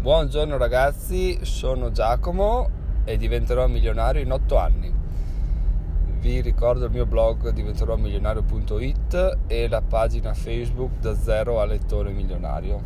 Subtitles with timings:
[0.00, 2.70] Buongiorno ragazzi, sono Giacomo
[3.04, 4.90] e diventerò milionario in 8 anni.
[6.20, 12.80] Vi ricordo il mio blog diventeròmilionario.it e la pagina Facebook da zero a lettore milionario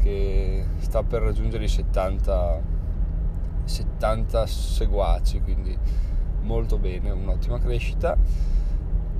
[0.00, 2.60] che sta per raggiungere i 70,
[3.62, 5.78] 70 seguaci, quindi
[6.40, 8.16] molto bene, un'ottima crescita.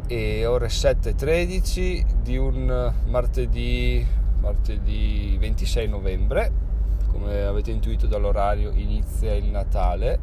[0.09, 4.05] E ore 7.13 di un martedì,
[4.41, 6.70] martedì 26 novembre
[7.11, 10.19] come avete intuito dall'orario inizia il Natale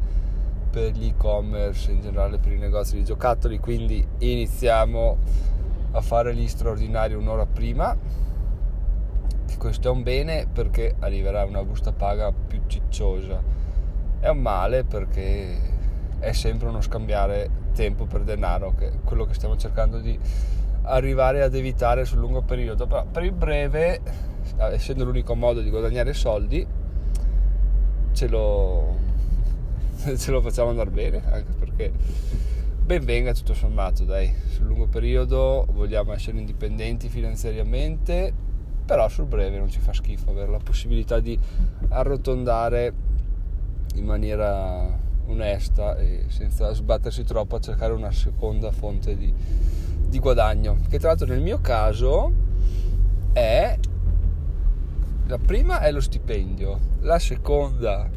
[0.70, 5.16] per gli e-commerce in generale per i negozi di giocattoli quindi iniziamo
[5.92, 7.96] a fare gli straordinari un'ora prima
[9.58, 13.42] questo è un bene perché arriverà una busta paga più cicciosa.
[14.20, 15.76] È un male perché
[16.18, 20.18] è sempre uno scambiare tempo per denaro che è quello che stiamo cercando di
[20.82, 22.86] arrivare ad evitare sul lungo periodo.
[22.86, 24.00] Però per il breve
[24.70, 26.66] essendo l'unico modo di guadagnare soldi
[28.18, 28.96] ce lo,
[30.16, 31.92] ce lo facciamo andare bene, anche perché
[32.84, 38.32] ben venga tutto sommato, dai, sul lungo periodo vogliamo essere indipendenti finanziariamente,
[38.84, 41.38] però sul breve non ci fa schifo avere la possibilità di
[41.90, 42.92] arrotondare
[43.94, 49.32] in maniera onesta e senza sbattersi troppo a cercare una seconda fonte di,
[50.08, 52.32] di guadagno, che tra l'altro nel mio caso
[53.32, 53.78] è
[55.28, 58.08] la prima è lo stipendio, la seconda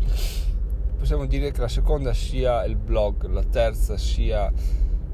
[0.98, 4.50] possiamo dire che la seconda sia il blog, la terza sia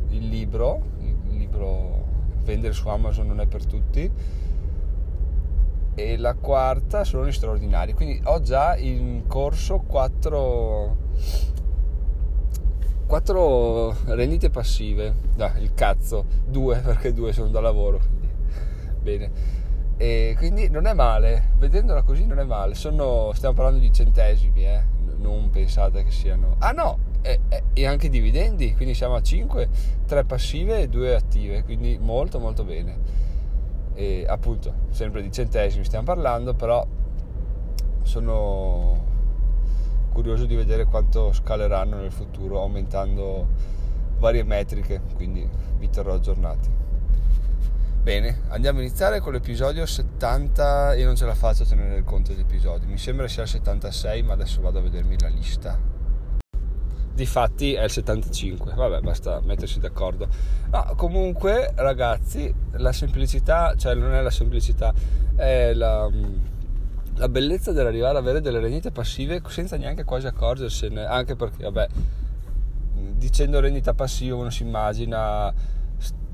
[0.09, 2.05] il libro, il libro
[2.43, 4.11] vendere su Amazon non è per tutti
[5.95, 7.93] e la quarta sono gli straordinari.
[7.93, 10.97] Quindi ho già in corso quattro,
[13.07, 15.15] quattro rendite passive.
[15.35, 17.99] No, il cazzo, due perché due sono da lavoro.
[19.01, 19.57] Bene
[19.97, 22.75] e quindi non è male, vedendola così non è male.
[22.75, 24.83] Sono, stiamo parlando di centesimi, eh?
[25.17, 26.55] non pensate che siano.
[26.59, 27.39] Ah no, e,
[27.73, 29.69] e, anche dividendi, quindi siamo a 5,
[30.05, 33.25] 3 passive e 2 attive, quindi molto molto bene.
[33.95, 36.85] E appunto, sempre di centesimi stiamo parlando, però
[38.03, 39.05] sono
[40.13, 43.47] curioso di vedere quanto scaleranno nel futuro aumentando
[44.19, 45.47] varie metriche, quindi
[45.77, 46.85] vi terrò aggiornati.
[48.07, 50.95] Bene, andiamo a iniziare con l'episodio 70.
[50.95, 54.23] Io non ce la faccio a tenere conto degli episodi, mi sembra sia il 76,
[54.23, 55.77] ma adesso vado a vedermi la lista.
[57.13, 60.29] Difatti è il 75, vabbè, basta mettersi d'accordo.
[60.71, 64.93] No, comunque, ragazzi, la semplicità, cioè non è la semplicità,
[65.35, 66.09] è la,
[67.15, 71.87] la bellezza dell'arrivare ad avere delle rendite passive senza neanche quasi accorgersene, anche perché, vabbè,
[73.17, 75.75] dicendo rendita passiva uno si immagina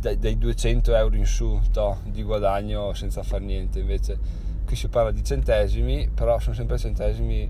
[0.04, 3.80] dai, dai 200 euro in su to, di guadagno senza far niente.
[3.80, 4.20] Invece
[4.66, 7.50] qui si parla di centesimi però sono sempre centesimi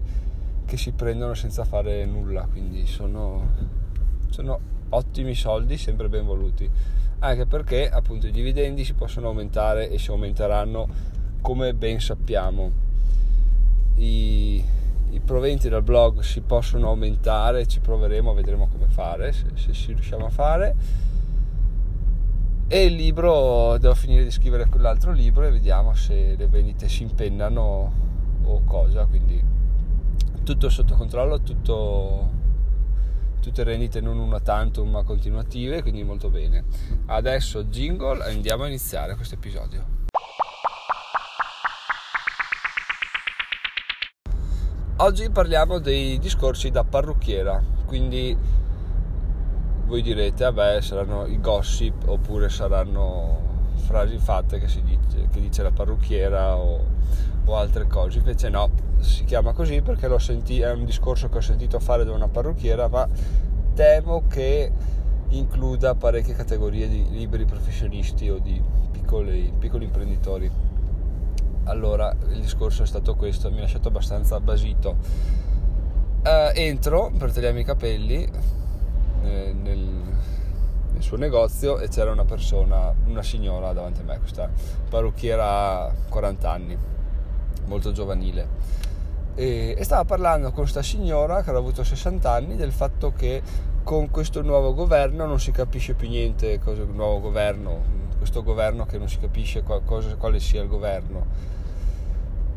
[0.65, 3.47] che si prendono senza fare nulla quindi sono,
[4.29, 4.59] sono
[4.89, 6.69] ottimi soldi sempre ben voluti.
[7.19, 10.87] Anche perché appunto i dividendi si possono aumentare e si aumenteranno
[11.41, 12.71] come ben sappiamo.
[13.95, 14.63] I,
[15.09, 19.93] i proventi dal blog si possono aumentare ci proveremo vedremo come fare se, se si
[19.93, 20.75] riusciamo a fare
[22.73, 27.03] e il libro devo finire di scrivere quell'altro libro e vediamo se le vendite si
[27.03, 27.93] impennano
[28.45, 29.39] o cosa quindi
[30.43, 32.31] tutto sotto controllo tutto
[33.41, 36.63] tutte rendite non una tantum ma continuative quindi molto bene.
[37.05, 39.85] Adesso jingle andiamo a iniziare questo episodio.
[44.95, 48.35] Oggi parliamo dei discorsi da parrucchiera quindi
[49.93, 53.41] voi direte, vabbè, saranno i gossip oppure saranno
[53.75, 56.83] frasi fatte che, dice, che dice la parrucchiera o,
[57.45, 58.17] o, altre cose.
[58.17, 58.71] Invece no,
[59.01, 62.87] si chiama così perché senti, è un discorso che ho sentito fare da una parrucchiera,
[62.87, 63.07] ma
[63.75, 64.71] temo che
[65.29, 70.49] includa parecchie categorie di liberi professionisti o di piccoli, piccoli imprenditori.
[71.65, 74.95] Allora, il discorso è stato questo, mi ha lasciato abbastanza basito.
[76.23, 78.27] Uh, entro per tagliarmi i capelli
[79.23, 84.49] nel, nel, suo negozio e c'era una persona, una signora davanti a me, questa
[84.89, 86.77] parrucchiera 40 anni,
[87.65, 88.71] molto giovanile.
[89.35, 93.41] E, e stava parlando con questa signora che aveva avuto 60 anni del fatto che
[93.83, 97.81] con questo nuovo governo non si capisce più niente cosa il nuovo governo,
[98.17, 101.25] questo governo che non si capisce cosa, quale sia il governo,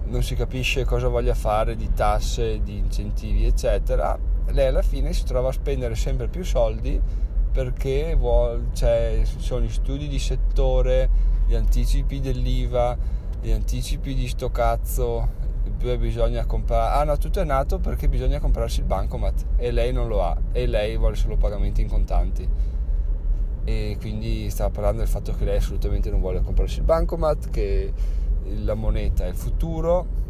[0.04, 5.24] non si capisce cosa voglia fare di tasse, di incentivi, eccetera lei alla fine si
[5.24, 7.00] trova a spendere sempre più soldi
[7.56, 11.08] perché vuole, cioè, ci sono gli studi di settore,
[11.46, 12.96] gli anticipi dell'IVA,
[13.40, 15.26] gli anticipi di sto cazzo,
[15.96, 20.08] bisogna comprare ah no tutto è nato perché bisogna comprarsi il bancomat e lei non
[20.08, 22.46] lo ha e lei vuole solo pagamenti in contanti.
[23.64, 27.92] E quindi stava parlando del fatto che lei assolutamente non vuole comprarsi il bancomat che
[28.62, 30.24] la moneta è il futuro.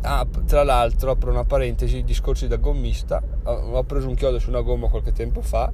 [0.00, 4.60] Ah, tra l'altro apro una parentesi discorsi da gommista ho preso un chiodo su una
[4.60, 5.70] gomma qualche tempo fa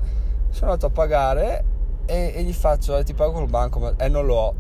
[0.51, 1.65] sono andato a pagare
[2.07, 4.55] e, e gli faccio eh, ti pago col bancomat e eh, non lo ho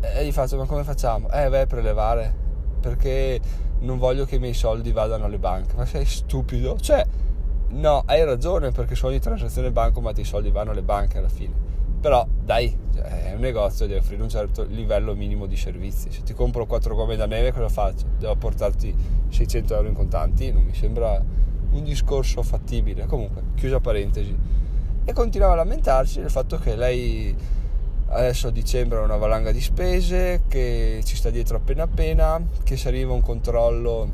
[0.00, 1.30] e gli faccio ma come facciamo?
[1.30, 2.46] eh vai a prelevare
[2.80, 3.40] perché
[3.80, 5.74] non voglio che i miei soldi vadano alle banche.
[5.76, 6.78] Ma sei stupido?
[6.78, 7.04] Cioè,
[7.70, 11.66] no, hai ragione perché su ogni transazione bancomat i soldi vanno alle banche alla fine.
[12.00, 16.10] Però dai, cioè, è un negozio, devi offrire un certo livello minimo di servizi.
[16.10, 18.06] Se ti compro 4 gomme da neve cosa faccio?
[18.18, 18.94] Devo portarti
[19.28, 20.52] 600 euro in contanti?
[20.52, 21.22] Non mi sembra
[21.72, 23.06] un discorso fattibile.
[23.06, 24.36] Comunque, chiusa parentesi.
[25.04, 27.36] E continuava a lamentarsi del fatto che lei
[28.10, 32.76] adesso a dicembre è una valanga di spese che ci sta dietro appena appena che
[32.76, 34.08] se arriva un controllo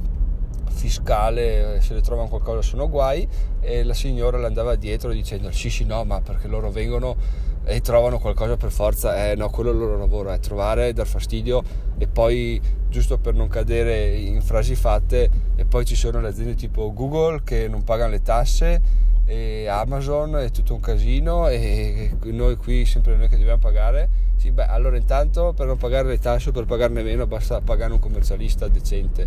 [0.70, 3.26] fiscale se le trovano qualcosa sono guai
[3.60, 7.16] e la signora le andava dietro dicendo sì sì no ma perché loro vengono
[7.64, 11.06] e trovano qualcosa per forza eh no quello è il loro lavoro è trovare dar
[11.06, 11.62] fastidio
[11.96, 16.54] e poi giusto per non cadere in frasi fatte e poi ci sono le aziende
[16.54, 22.56] tipo Google che non pagano le tasse e Amazon è tutto un casino e noi
[22.56, 26.50] qui sempre noi che dobbiamo pagare sì, beh, allora intanto per non pagare le tasse
[26.50, 29.26] o per pagarne meno basta pagare un commercialista decente.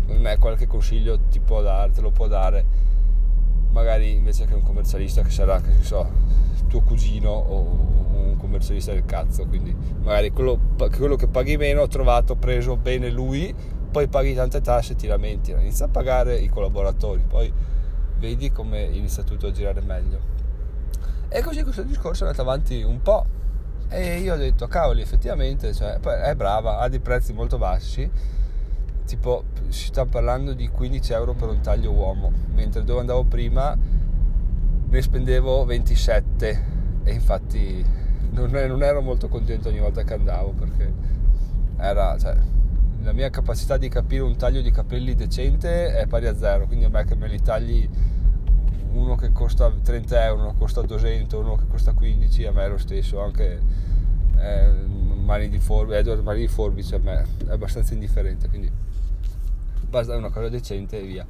[0.00, 2.64] Secondo me qualche consiglio ti può dare, te lo può dare
[3.76, 6.08] magari invece che un commercialista che sarà che so
[6.68, 10.58] tuo cugino o un commercialista del cazzo quindi magari quello,
[10.96, 13.54] quello che paghi meno ho trovato preso bene lui
[13.90, 17.52] poi paghi tante tasse e ti lamenti inizia a pagare i collaboratori poi
[18.18, 20.34] vedi come inizia tutto a girare meglio.
[21.28, 23.26] E così questo discorso è andato avanti un po'.
[23.88, 28.08] E io ho detto, cavoli, effettivamente, cioè, è brava, ha dei prezzi molto bassi,
[29.06, 33.76] tipo si sta parlando di 15 euro per un taglio uomo, mentre dove andavo prima
[34.88, 36.64] ne spendevo 27
[37.02, 37.84] e infatti
[38.30, 40.92] non, non ero molto contento ogni volta che andavo perché
[41.78, 42.36] era, cioè,
[43.02, 46.84] la mia capacità di capire un taglio di capelli decente è pari a zero, quindi
[46.84, 47.88] a me che me li tagli
[48.92, 52.64] uno che costa 30 euro, uno che costa 200, uno che costa 15, a me
[52.64, 53.60] è lo stesso, anche
[54.38, 54.70] eh,
[55.26, 58.70] mani di forbice, Edward mani di forbice a me è abbastanza indifferente, quindi
[59.88, 61.26] basta una cosa decente e via.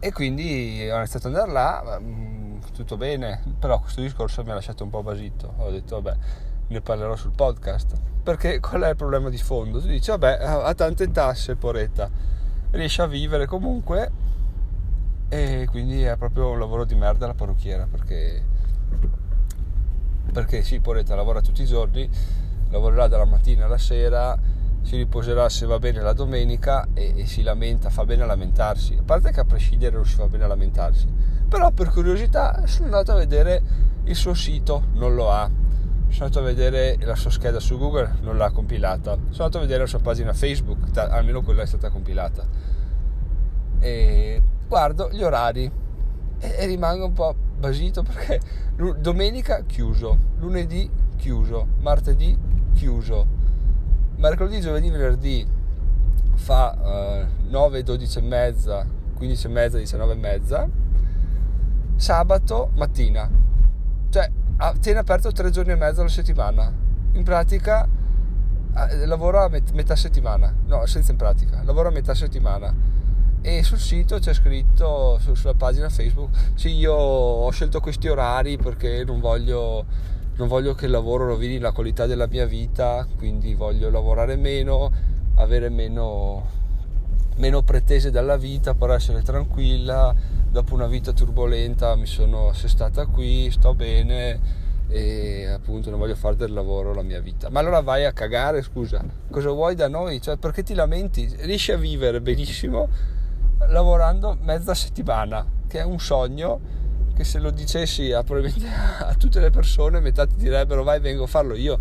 [0.00, 4.54] E quindi ho iniziato ad andare là, mm, tutto bene, però questo discorso mi ha
[4.54, 6.16] lasciato un po' basito, ho detto vabbè
[6.68, 7.94] ne parlerò sul podcast.
[8.22, 9.80] Perché qual è il problema di fondo?
[9.80, 12.10] Tu dici, vabbè, ha tante tasse, poretta,
[12.72, 14.26] riesce a vivere comunque
[15.30, 18.42] e quindi è proprio un lavoro di merda la parrucchiera perché,
[20.32, 22.08] perché sì, poretta lavora tutti i giorni,
[22.70, 24.38] lavorerà dalla mattina alla sera,
[24.88, 28.96] si riposerà se va bene la domenica e, e si lamenta, fa bene a lamentarsi.
[28.98, 31.06] A parte che a prescindere non si fa bene a lamentarsi,
[31.46, 33.62] però per curiosità sono andato a vedere
[34.04, 35.50] il suo sito, non lo ha
[36.08, 39.12] sono andato a vedere la sua scheda su Google, non l'ha compilata.
[39.12, 42.46] Sono andato a vedere la sua pagina Facebook, almeno quella è stata compilata.
[43.78, 45.70] E guardo gli orari
[46.38, 48.40] e, e rimango un po' basito perché
[48.98, 52.36] domenica chiuso, lunedì chiuso, martedì
[52.72, 53.36] chiuso,
[54.18, 55.46] mercoledì, giovedì, venerdì
[56.34, 60.68] fa uh, 9, 12 e mezza, 15 e mezza, 19 e mezza,
[61.96, 63.28] sabato mattina.
[64.10, 64.30] Cioè,
[64.80, 66.72] tiene aperto tre giorni e mezzo alla settimana.
[67.12, 67.88] In pratica
[69.06, 72.72] lavora a met- metà settimana, no, senza in pratica, lavora a metà settimana.
[73.40, 78.56] E sul sito c'è scritto su, sulla pagina Facebook: Sì, io ho scelto questi orari
[78.56, 79.84] perché non voglio,
[80.38, 84.90] non voglio che il lavoro rovini la qualità della mia vita, quindi voglio lavorare meno,
[85.34, 86.46] avere meno,
[87.36, 90.14] meno pretese dalla vita per essere tranquilla
[90.50, 96.36] dopo una vita turbolenta mi sono assestata qui, sto bene e appunto non voglio fare
[96.36, 97.50] del lavoro la mia vita.
[97.50, 100.20] Ma allora vai a cagare, scusa, cosa vuoi da noi?
[100.20, 101.28] Cioè, perché ti lamenti?
[101.40, 102.88] Riesci a vivere benissimo
[103.68, 106.76] lavorando mezza settimana, che è un sogno
[107.18, 111.26] che se lo dicessi a, a tutte le persone metà ti direbbero vai vengo a
[111.26, 111.80] farlo io.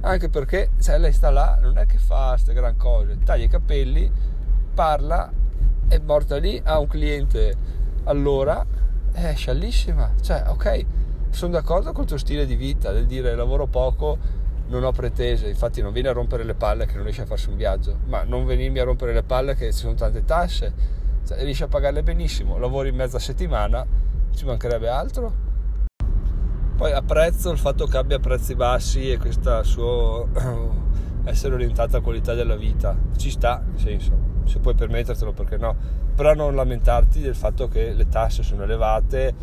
[0.00, 3.48] Anche perché se lei sta là non è che fa queste gran cose, taglia i
[3.48, 4.10] capelli,
[4.74, 5.30] parla,
[5.86, 7.54] è morta lì, ha un cliente
[8.04, 8.66] allora
[9.12, 10.14] è sciallissima.
[10.20, 10.84] Cioè, ok,
[11.30, 14.18] sono d'accordo col tuo stile di vita, del dire lavoro poco,
[14.66, 17.50] non ho pretese, infatti non vieni a rompere le palle che non riesci a farsi
[17.50, 20.72] un viaggio, ma non venirmi a rompere le palle che ci sono tante tasse,
[21.24, 25.50] cioè, riesci a pagarle benissimo, lavori mezza settimana, ci mancherebbe altro.
[26.76, 30.28] Poi apprezzo il fatto che abbia prezzi bassi e questo suo
[31.24, 35.76] essere orientato alla qualità della vita, ci sta, nel senso se puoi permettertelo perché no,
[36.14, 39.34] però non lamentarti del fatto che le tasse sono elevate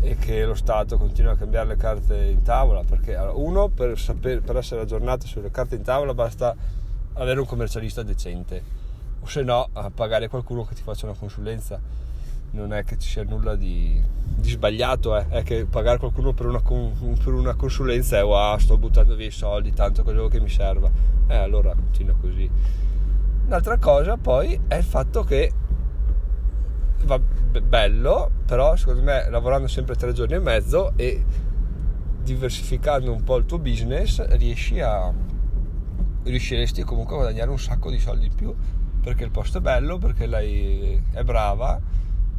[0.00, 4.40] e che lo Stato continua a cambiare le carte in tavola, perché uno per, sapere,
[4.40, 6.54] per essere aggiornato sulle carte in tavola basta
[7.14, 8.62] avere un commercialista decente,
[9.20, 11.80] o se no pagare qualcuno che ti faccia una consulenza.
[12.56, 15.28] Non è che ci sia nulla di, di sbagliato, eh.
[15.28, 19.30] è che pagare qualcuno per una, per una consulenza è wow, sto buttando via i
[19.30, 20.90] soldi, tanto quello che mi serva.
[21.28, 22.50] Eh, allora continua così.
[23.44, 25.52] Un'altra cosa poi è il fatto che
[27.04, 31.22] va bello, però secondo me lavorando sempre tre giorni e mezzo e
[32.22, 35.12] diversificando un po' il tuo business riesci a
[36.22, 38.54] riusciresti comunque a guadagnare un sacco di soldi in più
[39.02, 41.78] perché il posto è bello, perché lei è brava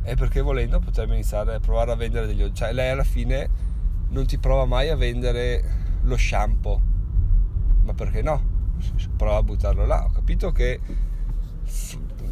[0.08, 2.60] e perché volendo potrebbe iniziare a provare a vendere degli oggetti.
[2.60, 3.50] Cioè lei alla fine
[4.08, 5.62] non ti prova mai a vendere
[6.04, 6.82] lo shampoo,
[7.84, 8.56] ma perché no?
[9.18, 10.06] Prova a buttarlo là.
[10.06, 10.80] Ho capito che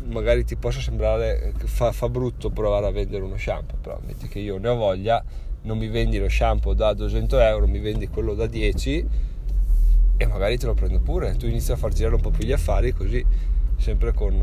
[0.06, 4.40] magari ti possa sembrare fa, fa brutto provare a vendere uno shampoo, però metti che
[4.40, 5.22] io ne ho voglia,
[5.64, 9.08] non mi vendi lo shampoo da 200 euro, mi vendi quello da 10
[10.16, 12.54] e magari te lo prendo pure, tu inizi a far girare un po' più gli
[12.54, 13.26] affari così,
[13.76, 14.42] sempre con,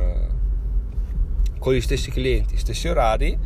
[1.62, 3.38] con gli stessi clienti, stessi orari,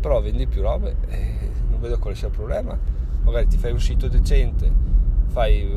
[0.00, 2.78] però vendi più robe e non vedo quale sia il problema.
[3.24, 4.70] Magari ti fai un sito decente,
[5.26, 5.68] fai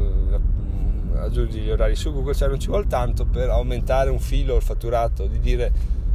[1.16, 4.62] aggiungi gli orari su Google, cioè non ci vuole tanto per aumentare un filo il
[4.62, 5.72] fatturato, di dire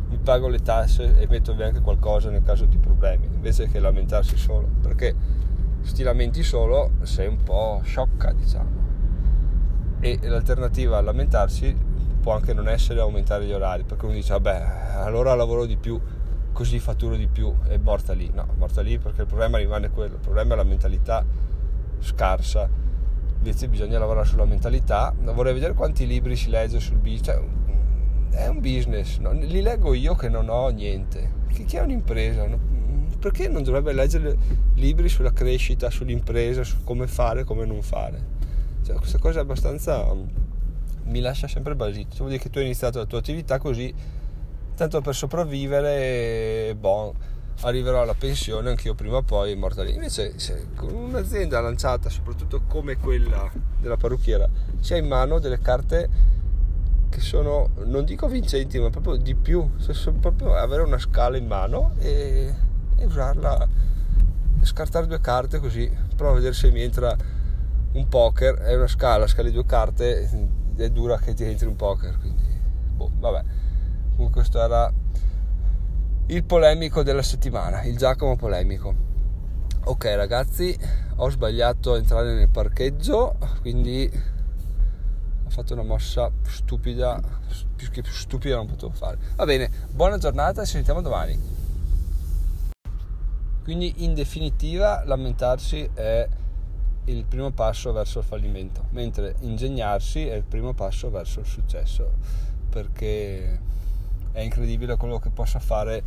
[0.08, 3.80] mi pago le tasse e metto via anche qualcosa nel caso di problemi, invece che
[3.80, 5.12] lamentarsi solo, perché
[5.80, 8.70] se ti lamenti solo sei un po' sciocca, diciamo.
[9.98, 11.76] E l'alternativa a lamentarsi
[12.22, 16.00] può anche non essere aumentare gli orari, perché uno dice vabbè, allora lavoro di più,
[16.52, 18.30] così fatturo di più e morta lì.
[18.32, 21.24] No, morta lì perché il problema rimane quello, il problema è la mentalità
[21.98, 22.82] scarsa
[23.42, 25.12] invece bisogna lavorare sulla mentalità.
[25.18, 27.24] Vorrei vedere quanti libri si legge sul business.
[27.24, 27.42] Cioè,
[28.30, 29.32] è un business, no?
[29.32, 31.40] li leggo io che non ho niente.
[31.48, 32.46] Chi è un'impresa?
[33.18, 34.36] Perché non dovrebbe leggere
[34.74, 38.30] libri sulla crescita, sull'impresa, su come fare, come non fare?
[38.84, 40.06] Cioè, questa cosa è abbastanza.
[41.04, 42.10] Mi lascia sempre basito.
[42.10, 43.92] Cioè, vuol dire che tu hai iniziato la tua attività così,
[44.74, 47.30] tanto per sopravvivere, boh
[47.60, 49.94] arriverò alla pensione anch'io prima o poi morta lì.
[49.94, 54.48] Invece se con un'azienda lanciata soprattutto come quella della parrucchiera
[54.80, 56.30] si ha in mano delle carte
[57.08, 59.68] che sono, non dico vincenti, ma proprio di più,
[60.20, 62.52] proprio avere una scala in mano e,
[62.96, 63.68] e usarla,
[64.62, 67.14] scartare due carte così, prova a vedere se mi entra
[67.92, 70.26] un poker, è una scala, scali due carte,
[70.76, 72.42] è dura che ti entri un poker, quindi
[72.94, 73.44] boh, vabbè.
[74.16, 74.92] Comunque questo era
[76.26, 78.94] il polemico della settimana, il Giacomo polemico.
[79.84, 80.78] Ok ragazzi,
[81.16, 84.10] ho sbagliato a entrare nel parcheggio, quindi
[85.44, 87.20] ho fatto una mossa stupida,
[87.74, 89.18] più che più stupida non potevo fare.
[89.34, 91.60] Va bene, buona giornata, ci sentiamo domani.
[93.64, 96.28] Quindi in definitiva lamentarsi è
[97.04, 102.12] il primo passo verso il fallimento, mentre ingegnarsi è il primo passo verso il successo,
[102.68, 103.60] perché
[104.32, 106.02] è incredibile quello che possa fare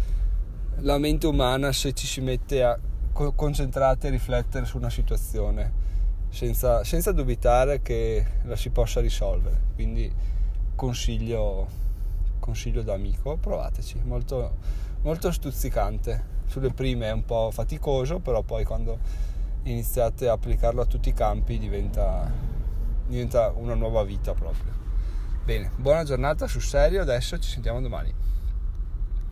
[0.80, 2.78] la mente umana se ci si mette a
[3.12, 5.84] concentrarti a riflettere su una situazione
[6.30, 9.62] senza, senza dubitare che la si possa risolvere.
[9.74, 10.12] Quindi
[10.76, 11.68] consiglio,
[12.40, 14.56] consiglio da amico provateci molto,
[15.02, 16.34] molto stuzzicante.
[16.48, 19.00] Sulle prime è un po' faticoso però poi quando
[19.66, 22.32] iniziate a applicarlo a tutti i campi diventa,
[23.08, 24.76] diventa una nuova vita proprio
[25.46, 28.12] Bene, buona giornata sul serio, adesso ci sentiamo domani.